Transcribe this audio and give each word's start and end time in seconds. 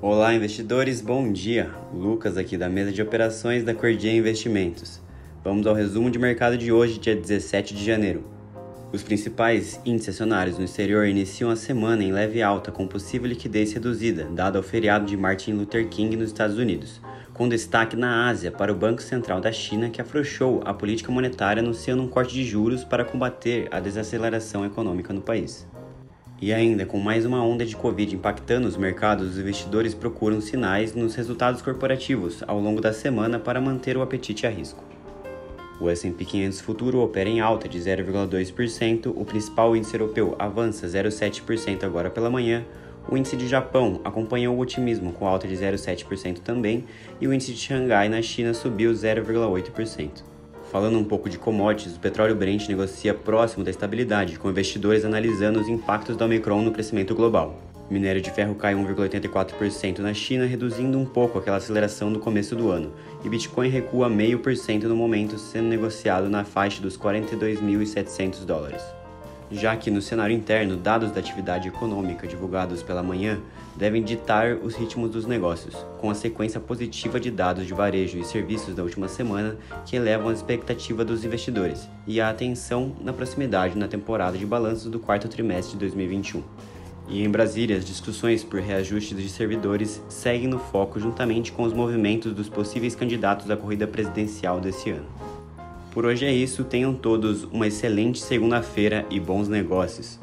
Olá, 0.00 0.32
investidores, 0.32 1.00
bom 1.00 1.32
dia! 1.32 1.72
Lucas 1.92 2.36
aqui 2.36 2.56
da 2.56 2.68
mesa 2.68 2.92
de 2.92 3.02
operações 3.02 3.64
da 3.64 3.74
Cordia 3.74 4.14
Investimentos. 4.14 5.00
Vamos 5.42 5.66
ao 5.66 5.74
resumo 5.74 6.08
de 6.08 6.20
mercado 6.20 6.56
de 6.56 6.70
hoje, 6.70 7.00
dia 7.00 7.16
17 7.16 7.74
de 7.74 7.84
janeiro. 7.84 8.22
Os 8.92 9.02
principais 9.02 9.80
índices 9.84 10.14
acionários 10.14 10.56
no 10.56 10.64
exterior 10.64 11.04
iniciam 11.04 11.50
a 11.50 11.56
semana 11.56 12.04
em 12.04 12.12
leve 12.12 12.40
alta, 12.40 12.70
com 12.70 12.86
possível 12.86 13.26
liquidez 13.26 13.72
reduzida, 13.72 14.28
dado 14.30 14.56
ao 14.56 14.62
feriado 14.62 15.04
de 15.04 15.16
Martin 15.16 15.54
Luther 15.54 15.88
King 15.88 16.16
nos 16.16 16.28
Estados 16.28 16.58
Unidos, 16.58 17.00
com 17.34 17.48
destaque 17.48 17.96
na 17.96 18.28
Ásia 18.28 18.52
para 18.52 18.72
o 18.72 18.76
Banco 18.76 19.02
Central 19.02 19.40
da 19.40 19.50
China, 19.50 19.90
que 19.90 20.00
afrouxou 20.00 20.62
a 20.64 20.72
política 20.72 21.10
monetária 21.10 21.60
anunciando 21.60 22.04
um 22.04 22.08
corte 22.08 22.34
de 22.34 22.44
juros 22.44 22.84
para 22.84 23.04
combater 23.04 23.66
a 23.72 23.80
desaceleração 23.80 24.64
econômica 24.64 25.12
no 25.12 25.20
país. 25.20 25.66
E 26.40 26.52
ainda, 26.52 26.86
com 26.86 27.00
mais 27.00 27.26
uma 27.26 27.44
onda 27.44 27.66
de 27.66 27.74
Covid 27.74 28.14
impactando 28.14 28.68
os 28.68 28.76
mercados, 28.76 29.30
os 29.30 29.38
investidores 29.38 29.92
procuram 29.92 30.40
sinais 30.40 30.94
nos 30.94 31.16
resultados 31.16 31.60
corporativos 31.60 32.44
ao 32.46 32.60
longo 32.60 32.80
da 32.80 32.92
semana 32.92 33.40
para 33.40 33.60
manter 33.60 33.96
o 33.96 34.02
apetite 34.02 34.46
a 34.46 34.50
risco. 34.50 34.84
O 35.80 35.90
S&P 35.90 36.24
500 36.24 36.60
futuro 36.60 37.00
opera 37.00 37.28
em 37.28 37.40
alta 37.40 37.68
de 37.68 37.76
0,2%, 37.78 39.12
o 39.16 39.24
principal 39.24 39.76
índice 39.76 39.94
europeu 39.94 40.36
avança 40.38 40.86
0,7% 40.86 41.82
agora 41.82 42.08
pela 42.08 42.30
manhã, 42.30 42.64
o 43.08 43.16
índice 43.16 43.36
de 43.36 43.48
Japão 43.48 44.00
acompanhou 44.04 44.56
o 44.56 44.60
otimismo 44.60 45.12
com 45.12 45.26
alta 45.26 45.48
de 45.48 45.54
0,7% 45.54 46.38
também, 46.38 46.84
e 47.20 47.26
o 47.26 47.34
índice 47.34 47.52
de 47.52 47.58
Xangai 47.58 48.08
na 48.08 48.22
China 48.22 48.54
subiu 48.54 48.92
0,8%. 48.92 50.37
Falando 50.70 50.98
um 50.98 51.04
pouco 51.04 51.30
de 51.30 51.38
commodities, 51.38 51.96
o 51.96 52.00
petróleo 52.00 52.36
Brent 52.36 52.68
negocia 52.68 53.14
próximo 53.14 53.64
da 53.64 53.70
estabilidade, 53.70 54.38
com 54.38 54.50
investidores 54.50 55.02
analisando 55.02 55.58
os 55.58 55.68
impactos 55.68 56.14
da 56.14 56.26
Omicron 56.26 56.60
no 56.60 56.72
crescimento 56.72 57.14
global. 57.14 57.58
O 57.88 57.92
minério 57.92 58.20
de 58.20 58.30
ferro 58.30 58.54
cai 58.54 58.74
1,84% 58.74 60.00
na 60.00 60.12
China, 60.12 60.44
reduzindo 60.44 60.98
um 60.98 61.06
pouco 61.06 61.38
aquela 61.38 61.56
aceleração 61.56 62.12
do 62.12 62.18
começo 62.18 62.54
do 62.54 62.70
ano, 62.70 62.92
e 63.24 63.28
Bitcoin 63.30 63.70
recua 63.70 64.10
0,5% 64.10 64.82
no 64.82 64.94
momento, 64.94 65.38
sendo 65.38 65.68
negociado 65.68 66.28
na 66.28 66.44
faixa 66.44 66.82
dos 66.82 66.98
42.700 66.98 68.44
dólares 68.44 68.82
já 69.50 69.76
que 69.76 69.90
no 69.90 70.02
cenário 70.02 70.34
interno, 70.34 70.76
dados 70.76 71.10
da 71.10 71.20
atividade 71.20 71.68
econômica 71.68 72.26
divulgados 72.26 72.82
pela 72.82 73.02
manhã 73.02 73.40
devem 73.76 74.02
ditar 74.02 74.56
os 74.56 74.74
ritmos 74.74 75.10
dos 75.10 75.26
negócios, 75.26 75.74
com 75.98 76.10
a 76.10 76.14
sequência 76.14 76.60
positiva 76.60 77.20
de 77.20 77.30
dados 77.30 77.66
de 77.66 77.72
varejo 77.72 78.18
e 78.18 78.24
serviços 78.24 78.74
da 78.74 78.82
última 78.82 79.08
semana 79.08 79.56
que 79.86 79.96
elevam 79.96 80.28
a 80.28 80.32
expectativa 80.32 81.04
dos 81.04 81.24
investidores 81.24 81.88
e 82.06 82.20
a 82.20 82.28
atenção 82.28 82.96
na 83.00 83.12
proximidade 83.12 83.78
na 83.78 83.88
temporada 83.88 84.36
de 84.36 84.44
balanços 84.44 84.90
do 84.90 84.98
quarto 84.98 85.28
trimestre 85.28 85.74
de 85.74 85.78
2021. 85.80 86.42
E 87.08 87.24
em 87.24 87.30
Brasília, 87.30 87.76
as 87.76 87.86
discussões 87.86 88.44
por 88.44 88.60
reajustes 88.60 89.16
de 89.16 89.30
servidores 89.30 90.02
seguem 90.10 90.46
no 90.46 90.58
foco 90.58 91.00
juntamente 91.00 91.50
com 91.52 91.62
os 91.62 91.72
movimentos 91.72 92.34
dos 92.34 92.50
possíveis 92.50 92.94
candidatos 92.94 93.50
à 93.50 93.56
corrida 93.56 93.86
presidencial 93.86 94.60
desse 94.60 94.90
ano. 94.90 95.06
Por 95.90 96.04
hoje 96.04 96.26
é 96.26 96.32
isso, 96.32 96.64
tenham 96.64 96.94
todos 96.94 97.44
uma 97.44 97.66
excelente 97.66 98.20
segunda-feira 98.20 99.06
e 99.10 99.18
bons 99.18 99.48
negócios. 99.48 100.20